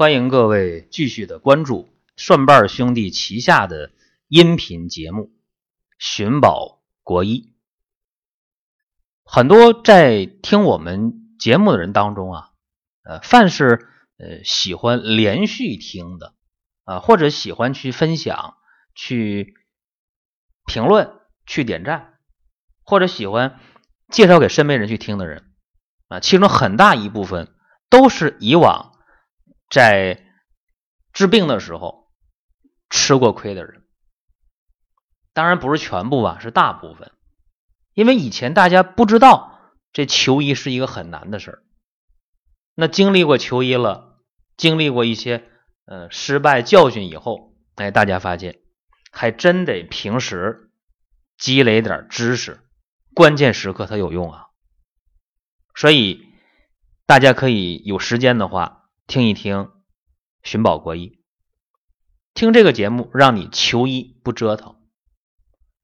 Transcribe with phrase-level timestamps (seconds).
[0.00, 3.90] 欢迎各位继续的关注蒜瓣兄弟旗下的
[4.28, 5.24] 音频节目
[5.98, 7.40] 《寻宝国医》。
[9.24, 12.50] 很多在听我们节目的人当中啊，
[13.02, 16.32] 呃，凡是呃喜欢连续听的
[16.84, 18.54] 啊，或者喜欢去分享、
[18.94, 19.52] 去
[20.64, 21.12] 评论、
[21.44, 22.14] 去点赞，
[22.84, 23.60] 或者喜欢
[24.08, 25.52] 介绍给身边人去听的人
[26.08, 27.54] 啊，其中很大一部分
[27.90, 28.89] 都是以往。
[29.70, 30.26] 在
[31.12, 32.10] 治病的时候
[32.88, 33.84] 吃过亏的人，
[35.32, 37.12] 当然不是全部吧，是大部分。
[37.94, 39.60] 因为以前大家不知道
[39.92, 41.62] 这求医是一个很难的事儿，
[42.74, 44.18] 那经历过求医了，
[44.56, 45.48] 经历过一些
[45.84, 48.58] 呃失败教训以后，哎，大家发现
[49.12, 50.72] 还真得平时
[51.38, 52.58] 积累点知识，
[53.14, 54.46] 关键时刻它有用啊。
[55.76, 56.26] 所以
[57.06, 58.78] 大家可以有时间的话。
[59.10, 59.72] 听一听
[60.44, 61.20] 寻宝国医，
[62.32, 64.76] 听这个节目让你求医不折腾。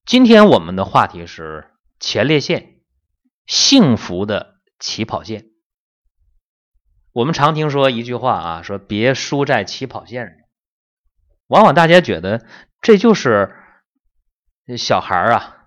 [0.05, 2.85] 今天我们的话题是前列腺，
[3.45, 5.47] 幸福的起跑线。
[7.11, 10.37] 我们常听说一句话啊，说别输在起跑线上。
[11.49, 12.47] 往往大家觉得
[12.81, 13.57] 这就是
[14.79, 15.67] 小孩啊，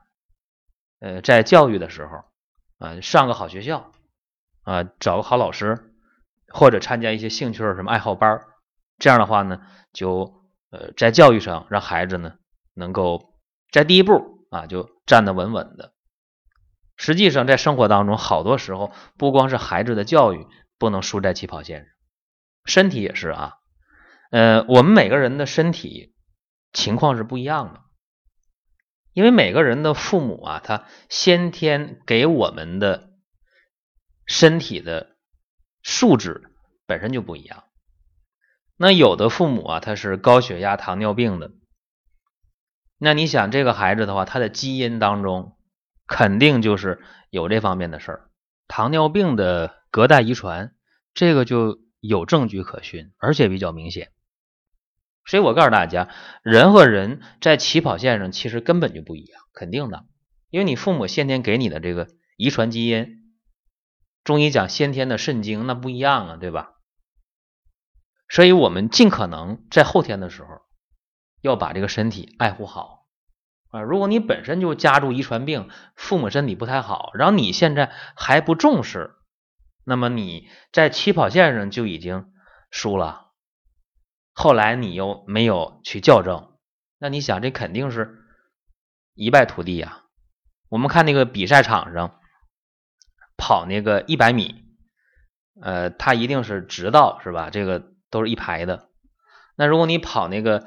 [1.00, 2.24] 呃，在教育的时候
[2.78, 3.92] 啊，上个好学校
[4.62, 5.89] 啊，找个好老师。
[6.52, 8.42] 或者参加一些兴趣什么爱好班
[8.98, 9.62] 这样的话呢，
[9.94, 12.34] 就呃在教育上让孩子呢
[12.74, 13.34] 能够
[13.72, 15.94] 在第一步啊就站得稳稳的。
[16.98, 21.88] 实际上在生活当中，好多时候不光是孩子的教育不能输在起跑线上，
[22.66, 23.54] 身体也是啊。
[24.32, 26.14] 呃，我们每个人的身体
[26.74, 27.82] 情况是不一样的，
[29.14, 33.12] 因为每个人的父母啊，他先天给我们的
[34.26, 35.16] 身体的。
[35.84, 36.50] 素质
[36.86, 37.64] 本身就不一样。
[38.78, 41.52] 那有的父母啊，他是高血压、糖尿病的。
[42.98, 45.58] 那你想这个孩子的话，他的基因当中
[46.08, 48.30] 肯定就是有这方面的事儿。
[48.68, 50.74] 糖尿病的隔代遗传，
[51.14, 54.12] 这个就有证据可循，而且比较明显。
[55.26, 56.10] 所以我告诉大家，
[56.42, 60.06] 人和人在起跑线上其实根本就不一样，肯定的，
[60.50, 62.08] 因为你父母先天给你的这个
[62.38, 63.19] 遗传基因。
[64.30, 66.76] 中医讲先天的肾精，那不一样啊，对吧？
[68.30, 70.50] 所以我们尽可能在后天的时候
[71.42, 73.08] 要把这个身体爱护好
[73.72, 73.82] 啊。
[73.82, 79.16] 如果你本身就家住遗传病，父母身体不太好，然后你现在还不重视，
[79.84, 82.32] 那么你在起跑线上就已经
[82.70, 83.32] 输了。
[84.32, 86.52] 后来你又没有去校正，
[87.00, 88.20] 那你想这肯定是
[89.16, 90.04] 一败涂地呀。
[90.70, 92.18] 我们看那个比赛场上。
[93.40, 94.54] 跑那个一百米，
[95.60, 97.50] 呃，它一定是直道是吧？
[97.50, 98.90] 这个都是一排的。
[99.56, 100.64] 那如果你跑那个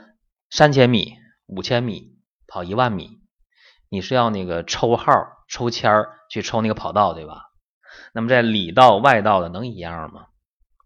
[0.51, 1.15] 三千米、
[1.47, 2.19] 五千米、
[2.49, 3.21] 跑一万米，
[3.89, 5.13] 你是要那个抽号、
[5.49, 7.51] 抽签儿去抽那个跑道，对吧？
[8.15, 10.27] 那么在里道、外道的能一样吗？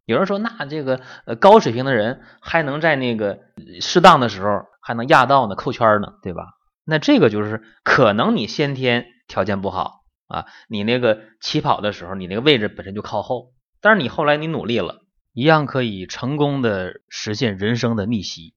[0.05, 3.41] 有人说，那这个呃高水平的人还能在那个
[3.81, 6.45] 适当的时候还能压道呢、扣圈呢，对吧？
[6.85, 10.06] 那这个就是可能你先天条件不好。
[10.27, 18.55] 啊，你那个起跑的时候，你那个位置本身就靠后，但是你后来你努力了，一样可以成功的实现人生的逆袭，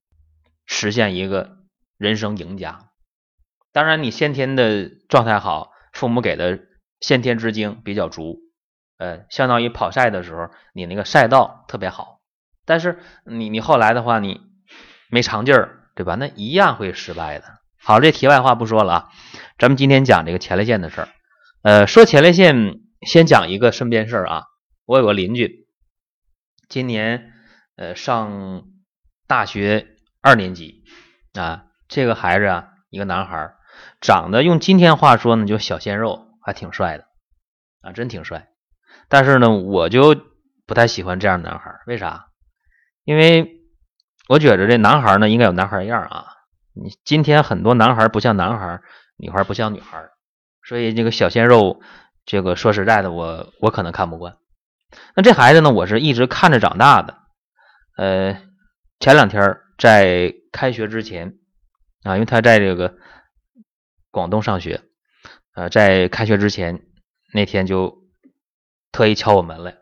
[0.66, 1.58] 实现一个
[1.98, 2.90] 人生赢家。
[3.72, 6.60] 当然，你先天的状态好，父母给的
[7.00, 8.40] 先天之精比较足，
[8.98, 12.20] 呃，相当于跑赛的时候，你那个赛道特别好。
[12.66, 14.42] 但是你你后来的话，你
[15.10, 16.16] 没长劲儿，对吧？
[16.16, 17.46] 那一样会失败的。
[17.78, 19.10] 好，这题外话不说了啊，
[19.60, 21.10] 咱们今天讲这个前列腺的事儿。
[21.62, 24.44] 呃，说前列腺，先讲一个身边事儿啊。
[24.86, 25.68] 我有个邻居，
[26.70, 27.34] 今年
[27.76, 28.64] 呃上
[29.28, 30.86] 大学二年级
[31.34, 33.56] 啊，这个孩子啊，一个男孩，
[34.00, 37.08] 长得用今天话说呢，就小鲜肉，还挺帅的
[37.82, 38.48] 啊，真挺帅。
[39.10, 40.16] 但是呢，我就
[40.66, 42.28] 不太喜欢这样的男孩，为啥？
[43.04, 43.60] 因为
[44.30, 46.28] 我觉着这男孩呢，应该有男孩样啊。
[46.74, 48.80] 你今天很多男孩不像男孩，
[49.18, 50.10] 女孩不像女孩。
[50.70, 51.82] 所以这个小鲜肉，
[52.28, 54.38] 这个说实在的，我我可能看不惯。
[55.16, 57.18] 那这孩子呢，我是一直看着长大的。
[57.98, 58.40] 呃，
[59.00, 61.40] 前两天在开学之前
[62.04, 62.98] 啊，因为他在这个
[64.12, 64.84] 广东上学，
[65.56, 66.84] 呃，在开学之前
[67.34, 68.04] 那天就
[68.92, 69.80] 特意敲我门来，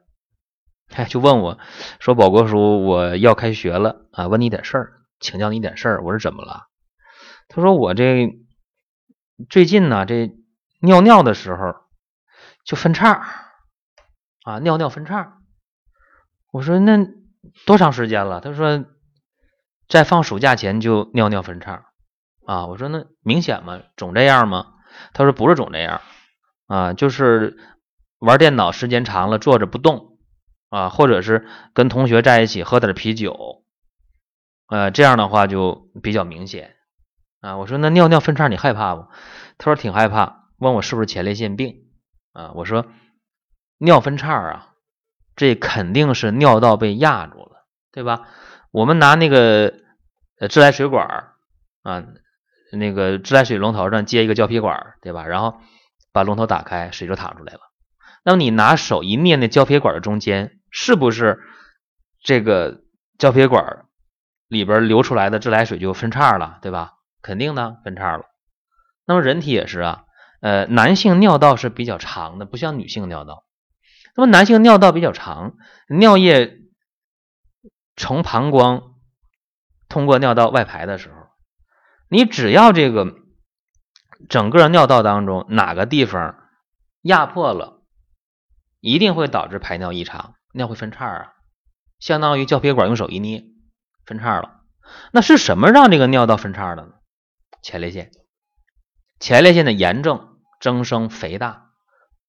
[1.09, 1.59] 就问我
[1.99, 6.67] 说：“宝国叔，我要开学了啊，问你点事儿，请教你点事儿。”我说：“怎么了？”
[7.49, 8.39] 他说：“我这
[9.49, 10.31] 最近呢，这……”
[10.79, 11.75] 尿尿的时候
[12.63, 13.25] 就分叉
[14.43, 15.39] 啊，尿尿分叉。
[16.51, 16.97] 我说那
[17.65, 18.41] 多长时间了？
[18.41, 18.85] 他说
[19.87, 21.85] 在放暑假前就尿尿分叉
[22.45, 22.67] 啊。
[22.67, 23.81] 我说那明显吗？
[23.95, 24.73] 总这样吗？
[25.13, 26.01] 他说不是总这样
[26.67, 27.57] 啊，就是
[28.19, 30.17] 玩电脑时间长了坐着不动
[30.69, 33.63] 啊，或者是跟同学在一起喝点啤酒，
[34.67, 36.75] 呃，这样的话就比较明显
[37.41, 37.57] 啊。
[37.57, 39.07] 我说那尿尿分叉你害怕不？
[39.57, 41.87] 他说挺害怕，问我是不是前列腺病
[42.33, 42.51] 啊？
[42.55, 42.85] 我说
[43.77, 44.73] 尿分叉啊。
[45.35, 48.27] 这肯定是尿道被压住了，对吧？
[48.71, 49.71] 我们拿那个
[50.39, 51.07] 呃自来水管
[51.83, 52.03] 啊，
[52.71, 55.27] 那个自来水龙头上接一个胶皮管，对吧？
[55.27, 55.61] 然后
[56.11, 57.59] 把龙头打开，水就淌出来了。
[58.25, 61.39] 那么你拿手一捏那胶皮管的中间，是不是
[62.23, 62.81] 这个
[63.19, 63.85] 胶皮管
[64.47, 66.93] 里边流出来的自来水就分叉了，对吧？
[67.21, 68.25] 肯定的分叉了。
[69.05, 70.05] 那么人体也是啊，
[70.39, 73.45] 呃，男性尿道是比较长的，不像女性尿道。
[74.15, 75.55] 那么男性尿道比较长，
[75.89, 76.57] 尿液
[77.95, 78.95] 从膀胱
[79.87, 81.15] 通过尿道外排的时候，
[82.09, 83.15] 你只要这个
[84.29, 86.35] 整个尿道当中哪个地方
[87.01, 87.83] 压迫了，
[88.79, 91.33] 一定会导致排尿异常，尿会分叉啊，
[91.99, 93.45] 相当于胶皮管用手一捏
[94.05, 94.61] 分叉了。
[95.11, 96.93] 那是什么让这个尿道分叉的呢？
[97.61, 98.11] 前列腺，
[99.19, 101.71] 前列腺的炎症、增生、肥大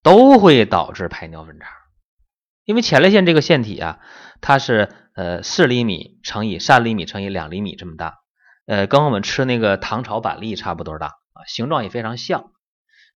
[0.03, 1.67] 都会导致排尿分叉。
[2.65, 3.99] 因为前列腺这个腺体啊，
[4.41, 8.19] 它是呃四厘米乘以三厘米乘以两厘米这么大，
[8.67, 12.51] 呃，跟我们吃那个糖炒板栗差不多大啊，形状也非常像。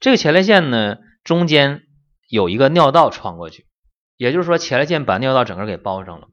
[0.01, 1.83] 这个前列腺呢，中间
[2.29, 3.67] 有一个尿道穿过去，
[4.17, 6.29] 也就是说前列腺把尿道整个给包上了。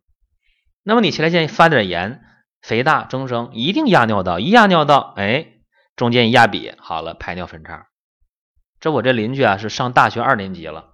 [0.83, 2.21] 那么你前列腺发点炎、
[2.61, 5.58] 肥大、增生，一定压尿道，一压尿道，哎，
[5.99, 7.89] 中间一压笔，好了，排尿分叉。
[8.79, 10.93] 这我这邻居啊，是上大学二年级了。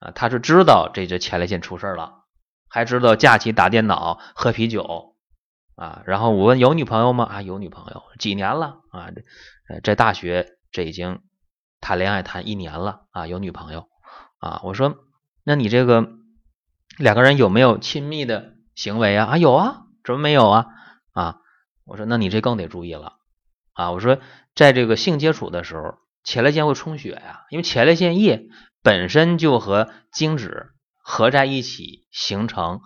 [0.00, 2.24] 啊，他是知道这这前列腺出事了，
[2.68, 5.16] 还知道假期打电脑喝啤酒
[5.76, 6.02] 啊。
[6.04, 7.24] 然后我问有女朋友吗？
[7.24, 9.08] 啊，有女朋友，几年了啊？
[9.66, 11.22] 这在大学这已经
[11.80, 13.88] 谈恋爱谈一年了啊，有女朋友
[14.36, 14.60] 啊。
[14.62, 14.94] 我说，
[15.42, 16.06] 那你这个
[16.98, 19.24] 两个人有没有亲密的行为啊？
[19.24, 20.66] 啊，有啊，怎么没有啊？
[21.14, 21.40] 啊，
[21.86, 23.14] 我说那你这更得注意了
[23.74, 23.92] 啊。
[23.92, 24.18] 我说，
[24.54, 28.48] 在这个性接触的时候，前列腺会充血呀，因为前列腺液。
[28.84, 30.72] 本身就和精脂
[31.02, 32.82] 合在一起形成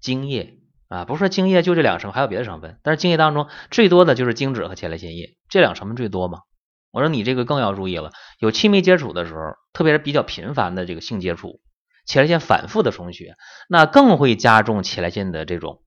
[0.00, 0.54] 精液
[0.88, 6.38] 啊，不是说精液就这两成分，还有别的成分，但是精液当中最多的就是精脂和前列腺液这两成分最多嘛。
[6.92, 9.40] 我说你这个更要注意了，有亲密接触的时候，
[9.74, 11.60] 特别是比较频繁的这个性接触，
[12.06, 13.36] 前列腺反复的充血，
[13.68, 15.82] 那更会加重前列腺的这种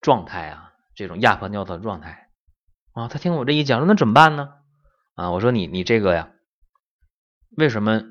[0.00, 2.25] 状态啊，这种压迫尿道的状态
[2.96, 3.08] 啊。
[3.08, 4.54] 他听我这一讲说，那怎么办呢？
[5.14, 6.30] 啊，我说你你这个呀。
[7.56, 8.02] 为什么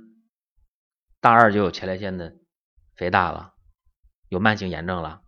[1.20, 2.34] 大二就有前列腺的
[2.96, 3.54] 肥大了，
[4.30, 5.22] 有慢性炎症了？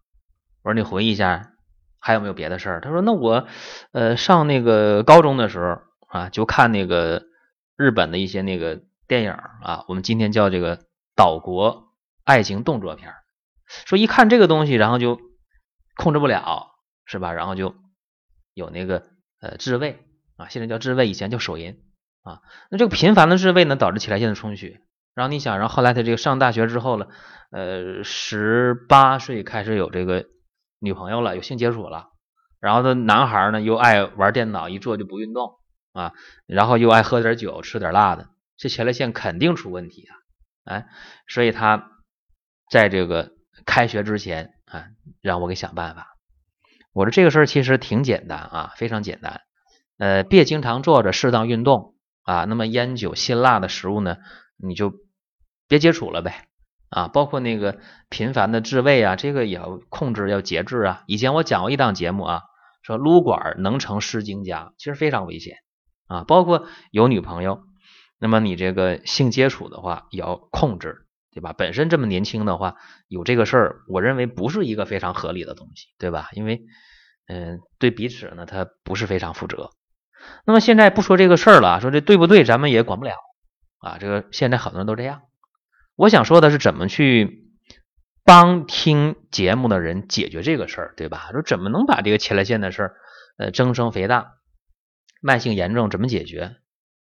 [0.63, 1.51] 我说你回忆一下，
[2.00, 2.81] 还有没有别的事儿？
[2.81, 3.48] 他说那我
[3.92, 7.25] 呃上那个高中的时候啊，就看那个
[7.75, 10.80] 日本的一些那个电影啊，我们今天叫这个
[11.15, 11.94] 岛国
[12.24, 13.13] 爱情动作片
[13.68, 15.19] 说一看这个东西，然后就
[15.95, 16.71] 控制不了，
[17.06, 17.33] 是吧？
[17.33, 17.75] 然后就
[18.53, 19.06] 有那个
[19.39, 20.06] 呃自慰
[20.36, 21.81] 啊，现在叫自慰，以前叫手淫。
[22.24, 24.81] 啊，那这个频繁的自慰呢，导致前列腺的充血。
[25.16, 27.07] 然后你想，然后后来他这个上大学之后了，
[27.51, 30.25] 呃，十八岁开始有这个
[30.80, 32.10] 女朋友了，有性接触了。
[32.60, 35.53] 然后他男孩呢，又爱玩电脑，一坐就不运动
[35.94, 36.12] 啊，
[36.46, 40.15] 然后又爱喝点酒，吃点辣的，这前列腺肯定出问题啊！
[40.65, 40.88] 哎，
[41.27, 41.91] 所以他
[42.70, 43.32] 在这个
[43.65, 44.88] 开学之前啊，
[45.22, 46.16] 让我给想办法。
[46.98, 49.42] 我说这个事儿其实挺简单啊，非常简单。
[50.00, 51.94] 呃，别经常坐着，适当运动。
[52.24, 54.18] 啊，那么烟酒辛辣的食物呢，
[54.58, 54.92] 你就
[55.68, 56.48] 别接触了呗。
[56.89, 57.77] 啊，包括那个
[58.10, 61.04] 频繁的自慰啊，这个也要控制，要节制啊。
[61.06, 62.42] 以前我讲过一档节目啊，
[62.82, 65.58] 说撸管能成诗经家，其实非常危险
[66.08, 66.24] 啊。
[66.24, 67.62] 包括有女朋友，
[68.20, 71.54] 那么你这个性接触的话也要控制，对吧？
[71.54, 72.75] 本身这么年轻的话，
[73.08, 76.30] 有这个事儿，我认为不是一个非常合理的东西，对吧？
[76.34, 76.63] 因为
[77.27, 79.69] 嗯，对彼此呢，他不是非常负责。
[80.46, 83.15] 那么现在不说这个事儿了，说这对不对，咱们也管不了
[83.79, 83.98] 啊。
[84.00, 85.22] 这个现在很多人都这样。
[85.96, 87.50] 我想说的是，怎么去
[88.24, 91.29] 帮听节目的人解决这个事儿，对吧？
[91.31, 92.96] 说怎么能把这个前列腺的事儿，
[93.38, 94.34] 呃，增生肥大、
[95.22, 96.55] 慢性炎症怎么解决？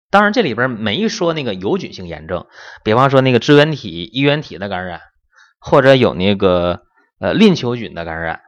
[0.09, 2.45] 当然这里边没说那个有菌性炎症，
[2.83, 5.01] 比方说那个支原体、衣原体的感染，
[5.59, 6.83] 或者有那个
[7.19, 8.41] 呃淋球菌的感染，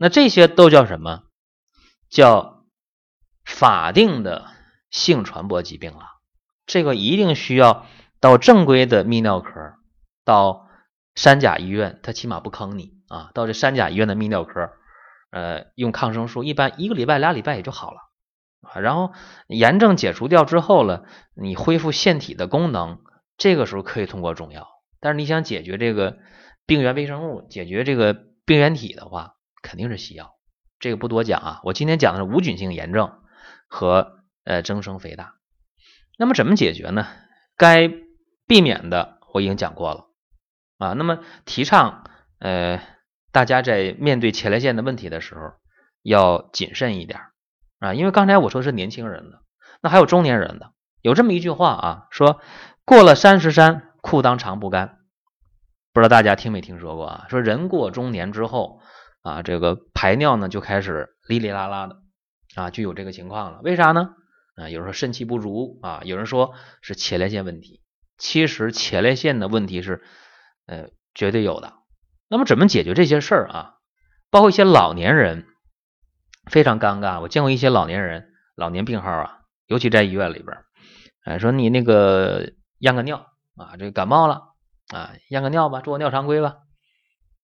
[0.00, 1.24] 那这些都叫什么？
[2.08, 2.56] 叫。
[3.46, 4.46] 法定的
[4.90, 6.04] 性传播疾病了，
[6.66, 7.86] 这个一定需要
[8.20, 9.74] 到正规的泌尿科，
[10.24, 10.68] 到
[11.16, 14.70] 三甲医院，他起码不坑你啊，到这三甲医院的泌尿科，
[15.32, 17.98] 呃，用抗生素，一般一个礼拜、俩礼拜也就好了
[18.60, 18.78] 啊。
[18.78, 19.12] 然后
[19.48, 21.04] 炎症解除掉之后了，
[21.34, 23.00] 你恢复腺体的功能，
[23.36, 24.68] 这个时候可以通过中药。
[25.00, 26.18] 但是你想解决这个
[26.66, 28.14] 病原微生物，解决这个
[28.44, 30.34] 病原体的话，肯定是西药。
[30.78, 31.60] 这个不多讲啊。
[31.64, 33.20] 我今天讲的是无菌性炎症
[33.68, 35.34] 和呃增生肥大。
[36.18, 37.06] 那么怎么解决呢？
[37.56, 37.90] 该
[38.46, 40.06] 避免的我已经讲过了
[40.78, 40.92] 啊。
[40.92, 42.04] 那么提倡
[42.38, 42.80] 呃
[43.32, 45.52] 大家在面对前列腺的问题的时候
[46.02, 47.20] 要谨慎一点
[47.78, 49.42] 啊，因为刚才我说是年轻人的，
[49.82, 50.72] 那还有中年人的。
[51.00, 52.40] 有这么一句话啊，说
[52.84, 54.98] 过了三十三，裤裆长不干。
[55.92, 57.26] 不知道大家听没听说过啊？
[57.30, 58.80] 说人过中年之后
[59.22, 61.96] 啊，这个排尿呢就开始哩哩啦啦的
[62.54, 63.60] 啊，就有这个情况了。
[63.62, 64.14] 为啥呢？
[64.56, 67.82] 啊，有人说肾气不足啊，有人说是前列腺问题。
[68.18, 70.02] 其实前列腺的问题是
[70.66, 71.72] 呃绝对有的。
[72.28, 73.74] 那么怎么解决这些事儿啊？
[74.30, 75.46] 包括一些老年人
[76.50, 77.20] 非常尴尬。
[77.20, 80.58] 我见过一些老年人、老年病号啊，尤其在医院里边，
[81.24, 84.54] 哎，说你那个验个尿啊，这感冒了
[84.88, 86.56] 啊，验个尿吧，做个尿常规吧。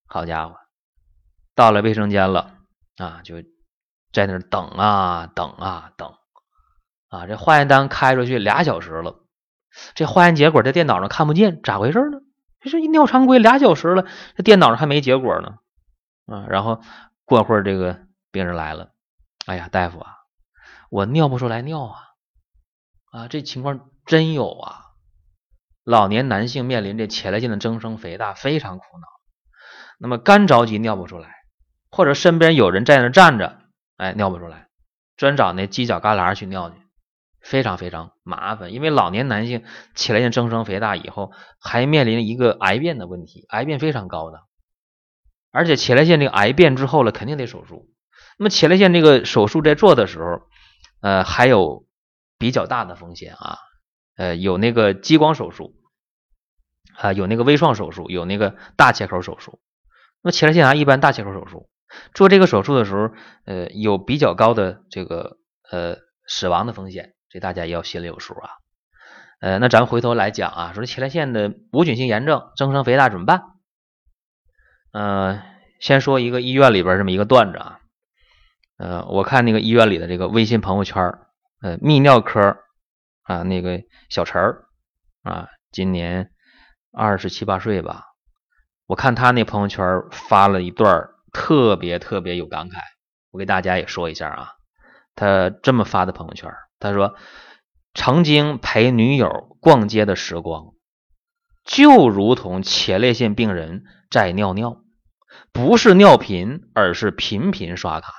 [0.07, 0.57] 好家伙，
[1.57, 2.53] 到了卫生间了
[2.99, 3.43] 啊，就
[4.13, 6.15] 在那等啊等啊等。
[7.09, 9.25] 啊，这化验单开出去俩小时了，
[9.95, 12.19] 这化验结果在电脑上看不见，咋回事呢？
[12.61, 15.59] 这一尿常规俩小时了，这电脑上还没结果呢。
[16.27, 16.83] 啊，然后
[17.25, 18.01] 过会儿这个
[18.33, 18.91] 病人来了，
[19.47, 20.17] 哎呀，大夫啊，
[20.91, 22.01] 我尿不出来尿啊，
[23.13, 24.83] 啊，这情况真有啊。
[25.85, 29.07] 老年男性面临这前列腺的增生肥大，非常苦恼。
[29.99, 31.36] 那么干着急尿不出来，
[31.97, 33.59] 或者身边有人在那站着，
[33.97, 34.69] 哎，尿不出来，
[35.17, 36.77] 专找那犄角旮旯去尿去。
[37.41, 44.41] 非常非常麻烦，因为老年男性前列腺增生肥大以后，还面临一个癌变的问题，癌变非常高的，
[45.53, 47.89] 而且前列腺这个癌变之后了，肯定得手术。
[48.37, 50.43] 那么前列腺这个手术在做的时候，
[51.01, 51.87] 呃，还有
[52.37, 53.59] 比较大的风险啊，
[54.17, 55.73] 呃，有那个激光手术
[56.97, 59.61] 啊，有那个微创手术，有那个大切口手术。
[60.21, 61.69] 那么前列腺癌一般大切口手术
[62.15, 63.11] 做这个手术的时候，
[63.45, 65.39] 呃，有比较高的这个
[65.71, 67.15] 呃死亡的风险。
[67.29, 68.51] 这大家也要心里有数啊，
[69.41, 73.43] 呃，那咱回头来讲啊，说前列腺的无菌性炎症、增生肥大怎么办？
[74.93, 75.43] 嗯，
[75.81, 77.81] 先说一个医院里边这么一个段子啊，
[78.79, 81.19] 呃，我看那个医院里的这个微信朋友圈，
[81.61, 82.59] 呃，泌尿科
[83.25, 84.65] 啊，那个小陈儿
[85.25, 86.31] 啊，今年
[86.93, 88.05] 二十七八岁吧，
[88.87, 92.77] 我看他那朋友圈发了一段特别特别有感慨，
[93.31, 94.53] 我给大家也说一下啊，
[95.15, 96.51] 他这么发的朋友圈。
[96.81, 97.15] 他说
[97.93, 100.73] ：“曾经陪女友逛街的时光，
[101.63, 104.81] 就如同前列腺病人在尿尿，
[105.53, 108.11] 不是尿频，而是频频刷卡。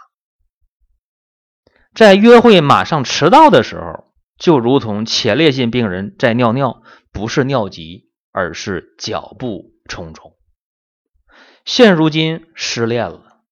[1.96, 10.37] 在约会马上迟到的时候，就如同前列腺病人在尿尿，不是尿急，而是脚步匆匆。
[11.68, 13.44] 现如今失恋了，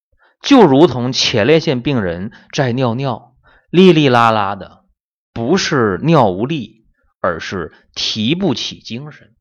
[0.42, 3.36] 就如同前列腺病人在尿尿，
[3.70, 4.84] 沥沥拉拉的。”
[5.34, 6.86] 不是尿无力，
[7.20, 9.36] 而是提不起精神。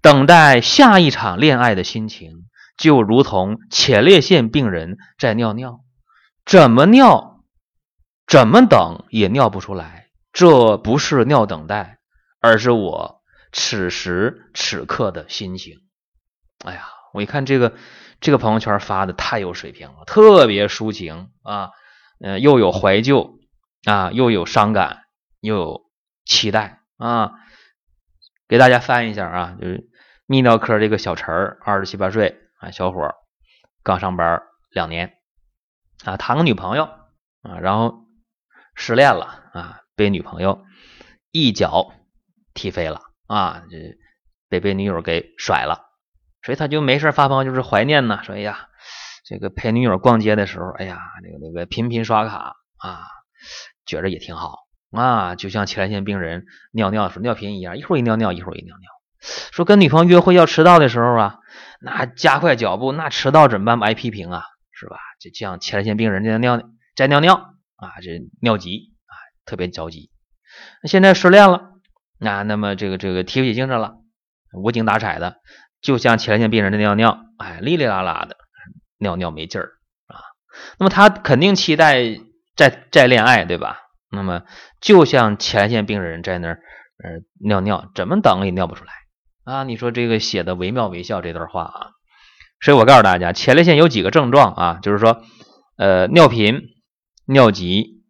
[0.00, 2.46] 等待下一场恋爱的心情，
[2.78, 5.80] 就如同前列腺病人在尿尿，
[6.46, 7.42] 怎么尿，
[8.28, 10.10] 怎么等也尿不出来。
[10.32, 11.98] 这不是尿等待，
[12.40, 13.20] 而是我
[13.50, 15.80] 此时此刻的心情。
[16.64, 17.74] 哎呀，我一看这个
[18.20, 21.70] 这个朋友圈发的太有水平了，特别抒情啊，
[22.20, 23.38] 嗯，又有怀旧。
[23.84, 25.06] 啊，又有伤感，
[25.40, 25.90] 又有
[26.24, 27.32] 期待啊！
[28.46, 29.90] 给大家翻一下啊，就是
[30.28, 33.12] 泌尿科这个小陈儿，二十七八岁啊，小伙
[33.82, 34.40] 刚上班
[34.70, 35.14] 两年
[36.04, 36.84] 啊，谈个女朋友
[37.42, 38.04] 啊，然后
[38.76, 40.64] 失恋了啊，被女朋友
[41.32, 41.92] 一脚
[42.54, 43.98] 踢飞了啊，这
[44.48, 45.86] 被被女友给甩了，
[46.42, 48.68] 所以他就没事发朋友就是怀念呢，说哎呀，
[49.24, 53.06] 这个陪女友逛街的时候，哎呀，那个那个频频刷卡啊。
[53.84, 54.58] 觉着也挺好
[54.92, 58.88] 啊，就像前列腺病人尿尿时尿频一样，一会儿一尿尿，一会儿一尿尿。
[59.50, 61.38] 说跟女朋友约会要迟到的时候啊，
[61.80, 63.80] 那加快脚步，那迟到怎么办？
[63.80, 64.96] 挨批评啊，是吧？
[65.20, 66.62] 就像前列腺病人在尿
[66.94, 67.34] 在尿尿
[67.74, 70.12] 啊，这尿急啊，特别着急。
[70.84, 71.72] 现在失恋了，
[72.18, 73.96] 那那么这个这个提不起精神了，
[74.52, 75.38] 无精打采的，
[75.82, 78.36] 就像前列腺病人的尿尿，哎，哩哩啦啦的，
[78.98, 79.72] 尿尿没劲儿
[80.06, 80.16] 啊。
[80.78, 82.20] 那么他肯定期待。
[82.54, 83.78] 在在恋爱对吧？
[84.10, 84.42] 那么
[84.78, 86.60] 就像前列腺病人在那儿
[87.02, 88.92] 呃尿尿，怎么等也尿不出来
[89.44, 89.64] 啊！
[89.64, 91.90] 你说这个写的惟妙惟肖这段话啊，
[92.60, 95.22] 所以我告诉大家，前列腺有几个症状啊，就是说，
[95.78, 96.60] 呃，尿频、
[97.24, 98.04] 尿急、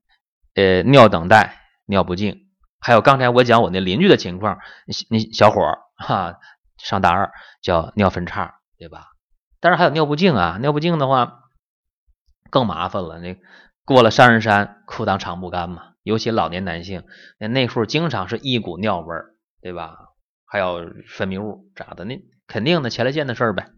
[0.57, 2.49] 呃，尿等待、尿不尽，
[2.81, 4.59] 还有刚才我讲我那邻居的情况，
[5.09, 6.41] 那小伙儿哈
[6.83, 7.31] 上大二
[7.63, 9.07] 叫尿分叉，对吧？
[9.61, 11.41] 但是还有尿不净啊，尿不净的话
[12.51, 13.39] 更麻烦了，那
[13.85, 17.05] 过了三十三，裤裆长不干嘛，尤其老年男性，
[17.39, 19.97] 那内裤经常是一股尿味儿，对吧？
[20.45, 22.05] 还有分泌物咋的？
[22.05, 23.69] 那肯定的前列腺的事儿呗。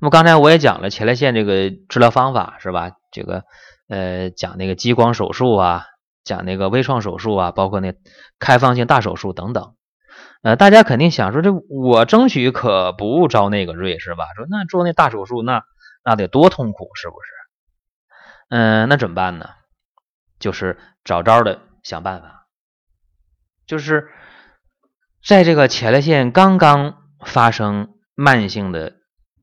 [0.00, 2.92] 那么刚才我也讲了前列腺这个治疗方法是吧？
[3.12, 3.44] 这个
[3.88, 5.84] 呃讲那个激光手术啊，
[6.24, 7.94] 讲那个微创手术啊，包括那
[8.38, 9.74] 开放性大手术等等。
[10.42, 14.24] 呃，大家肯定想说，这我争取可不招那个瑞是吧？
[14.36, 15.64] 说那做那大手术那
[16.04, 17.30] 那得多痛苦是不是？
[18.50, 19.50] 嗯，那怎么办呢？
[20.38, 22.46] 就是找招的想办法，
[23.66, 24.08] 就是
[25.24, 28.94] 在这个前列腺刚刚发生慢性的。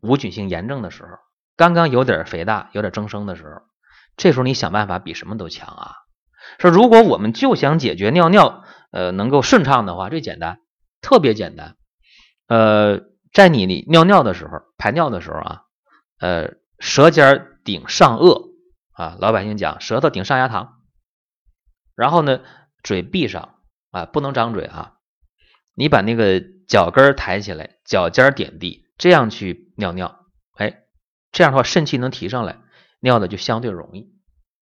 [0.02, 1.10] 无菌性炎症的时候，
[1.58, 3.64] 刚刚有点肥大、有点增生的时候，
[4.18, 5.94] 这时候你想办法比什么都强啊！
[6.60, 10.60] 说如果我们就想解决尿尿呃能够顺畅的话，最简单，
[11.06, 11.78] 特别简单。
[12.48, 15.62] 呃，在你尿尿的时候、排尿的时候啊，
[16.20, 18.50] 呃，舌尖顶上颚
[18.92, 20.70] 啊，老百姓讲舌头顶上牙膛，
[21.96, 22.42] 然后呢，
[22.82, 23.60] 嘴闭上
[23.92, 24.96] 啊，不能张嘴啊，
[25.76, 28.84] 你把那个脚跟抬起来，脚尖点地。
[28.98, 30.86] 这样去尿尿，哎，
[31.32, 32.62] 这样的话肾气能提上来，
[33.02, 34.16] 尿的就相对容易。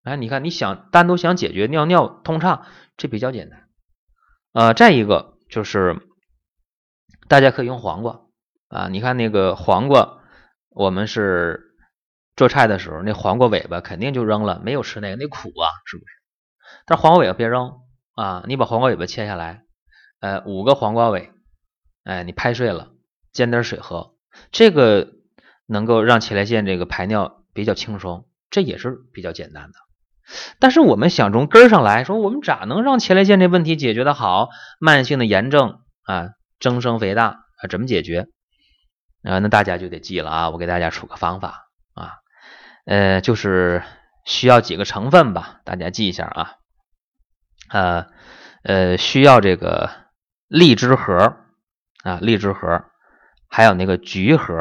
[0.05, 3.69] 哎，你看，你想单独想解决尿尿通畅，这比较简单。
[4.53, 6.10] 呃，再一个就是
[7.31, 8.23] 大家可以用黄瓜
[8.67, 10.19] 啊，你看那个黄瓜，
[10.69, 11.77] 我们是
[12.35, 16.13] 做菜的时候，那黄瓜尾巴肯定就扔了，没有吃那个，那苦啊，是不是？
[16.87, 17.83] 但黄瓜尾巴别扔
[18.17, 19.63] 啊，你把黄瓜尾巴切下来，
[20.19, 21.31] 呃，五个黄瓜尾，
[22.03, 22.91] 哎，你拍碎了。
[23.33, 24.17] 煎点水喝，
[24.51, 25.13] 这个
[25.67, 29.75] 能够让前列腺这个排尿比较轻松，这也是比较简单的。
[30.59, 34.49] 但是我们想从根上来说，我们咋能让前列腺这问题解决的好？
[34.81, 38.29] 慢性的炎症啊，增生肥大啊，怎么解决？
[39.23, 42.19] 啊，那大家就得记了啊，我给大家出个方法啊，
[42.87, 43.83] 呃，就是
[44.25, 46.55] 需要几个成分吧，大家记一下啊，
[47.71, 48.07] 呃
[48.63, 49.91] 呃，需要这个
[50.47, 51.37] 荔枝核
[52.05, 52.85] 啊，荔枝核。
[53.53, 54.55] 还有那个橘核，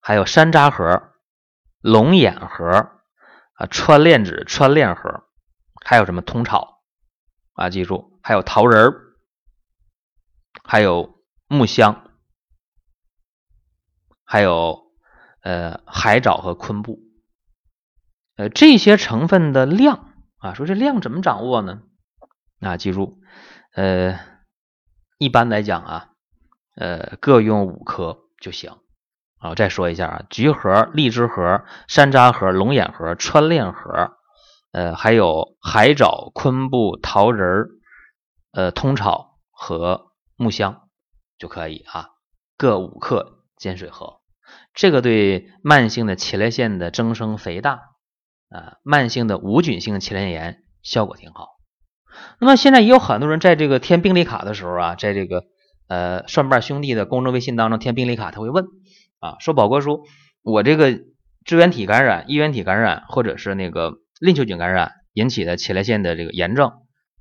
[0.00, 1.12] 还有山楂核、
[1.80, 2.90] 龙眼核
[3.54, 5.22] 啊，川链子、川链核，
[5.84, 6.80] 还有什么通草
[7.54, 7.70] 啊？
[7.70, 9.07] 记住，还有桃仁儿，
[10.64, 12.10] 还有木香，
[14.24, 14.92] 还有
[15.42, 17.00] 呃海藻和昆布，
[18.36, 21.82] 呃这些成分的量啊，说这量怎么掌握呢？
[22.60, 23.20] 啊，记住，
[23.72, 24.18] 呃
[25.18, 26.10] 一般来讲啊。
[26.80, 28.70] 呃，各用五颗就行。
[29.38, 34.16] 啊，再说一下啊，橘核、荔枝核、山楂核、龙眼核、川链核，
[34.70, 37.66] 呃，还有海藻、昆布、桃仁
[38.52, 40.07] 呃，通草和
[40.38, 40.88] 木香
[41.38, 42.06] 就可以啊，
[42.56, 44.20] 各五克煎水喝。
[44.72, 47.80] 这个对慢性的前列腺的增生肥大
[48.48, 51.48] 啊，慢性的无菌性前列腺炎效果挺好。
[52.40, 55.44] 那么现在也有很多人在这个填病历卡的时候啊，在这个。
[55.90, 58.66] 呃，蒜瓣兄弟的公众微信当中填病历卡，他会问
[59.20, 60.04] 啊，说宝哥叔，
[60.42, 60.92] 我这个
[61.46, 66.72] 支原体感染、衣原体感染或者是那个淋球菌感染引起的前列腺的这个炎症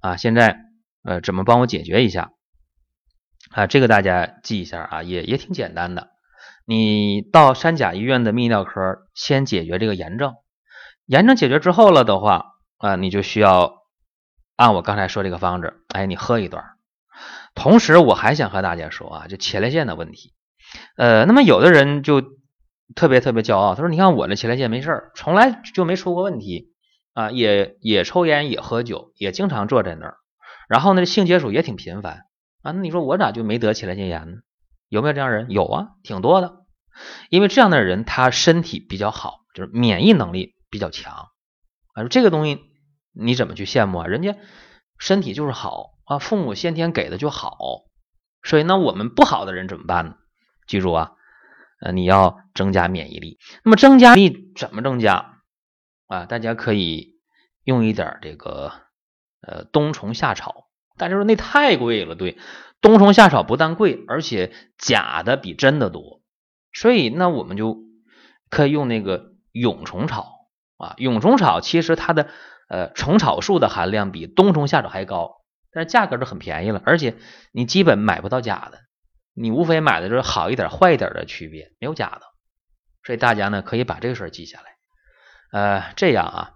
[0.01, 0.60] 啊，现在
[1.01, 2.34] 呃怎么帮我解决一下
[3.52, 3.68] 啊？
[3.68, 6.10] 这个大家记一下啊，也也挺简单的。
[6.66, 10.36] 你到三甲医院的泌尿科先解决这个炎症，
[11.06, 12.46] 炎症解决之后了的话
[12.78, 13.84] 啊，你就需要
[14.56, 16.64] 按我刚才说这个方子，哎，你喝一段。
[17.56, 20.34] 同时，我还想和大家说啊，就前列腺的问题。
[20.98, 22.22] 呃，那么有的人就
[22.94, 26.74] 特别特别骄傲，他说：“你看我的前列腺没事儿，从来就没出过问题
[27.14, 30.18] 啊，也也抽烟，也喝酒，也经常坐在那儿，
[30.68, 32.26] 然后呢，性接触也挺频繁
[32.67, 32.71] 啊。
[32.73, 34.38] 那你说我咋就没得前列腺炎呢？
[34.89, 35.49] 有没有这样人？
[35.49, 36.65] 有啊，挺多的。
[37.30, 41.30] 因为这样的人他身体比较好，就是免疫能力比较强
[41.93, 42.03] 啊。
[42.10, 42.60] 这个东西
[43.13, 44.08] 你怎么去羡慕啊？
[44.08, 44.36] 人家
[44.97, 47.58] 身体就是好。”啊，父母先天给的就好，
[48.41, 50.15] 所以那我们不好的人怎么办呢？
[50.65, 51.12] 记住啊，
[51.82, 53.38] 呃，你要增加免疫力。
[53.65, 55.41] 那么增加力怎么增加
[56.08, 56.25] 啊？
[56.25, 57.19] 大家可以
[57.65, 58.71] 用一点这个
[59.41, 60.66] 呃冬虫夏草，
[60.98, 62.38] 大家说那太贵了，对，
[62.82, 66.22] 冬虫夏草不但贵，而且假的比真的多，
[66.74, 67.78] 所以那我们就
[68.50, 72.28] 可以用那个蛹虫草啊，蛹虫草其实它的
[72.70, 75.36] 呃虫草素的含量比冬虫夏草还高。
[75.70, 77.18] 但是价格都很便宜了，而且
[77.52, 78.80] 你基本买不到假的，
[79.36, 82.22] 你无非买的就是好一点、坏一点的区别，没有假的。
[83.04, 84.66] 所以大家呢可以把这个事儿记下来。
[85.52, 86.52] 呃，这样啊，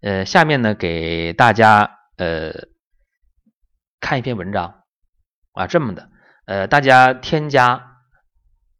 [0.00, 2.52] 呃，下面呢给大家呃
[4.00, 4.82] 看一篇文章
[5.52, 6.10] 啊，这么的，
[6.44, 7.96] 呃，大家添加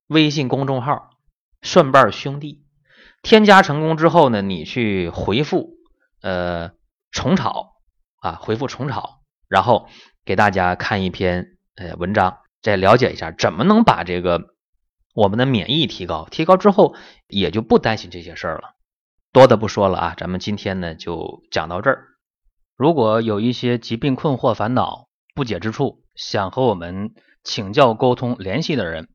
[0.06, 1.10] 微信公众号
[1.62, 2.64] “顺瓣兄弟”，
[3.22, 5.70] 添加成功之后呢，你去回复
[6.22, 6.72] 呃
[7.10, 7.72] 虫草
[8.20, 9.88] 啊，回复虫草，然后
[10.24, 14.54] 给大家看一篇呃文章，再了解一下怎么能把这个
[15.14, 16.94] 我们的免疫提高，提高之后
[17.26, 18.76] 也就不担心这些事儿了。
[19.32, 22.04] 多的不说了啊，咱们今天呢就讲到这儿。
[22.76, 25.05] 如果有一些疾病困惑、烦恼
[25.36, 29.10] 不解之处，想和我们请教沟通联系的人，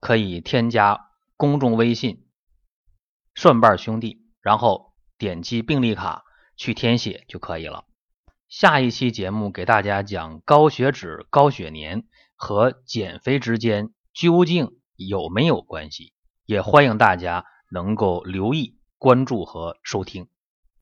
[0.00, 2.26] 可以添加公众微信
[3.36, 6.24] “顺瓣兄弟”，然后点击病历卡
[6.56, 7.84] 去填写就可以了。
[8.48, 12.04] 下一期节目给大家讲高血脂、高血粘
[12.36, 16.14] 和减肥之间究竟有没有关系，
[16.46, 18.78] 也欢迎大家能够留意。
[18.96, 20.28] 关注和收听，